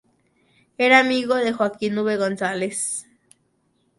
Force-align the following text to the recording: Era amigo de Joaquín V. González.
Era 0.79 0.97
amigo 0.97 1.35
de 1.35 1.53
Joaquín 1.53 1.95
V. 1.95 2.17
González. 2.17 3.05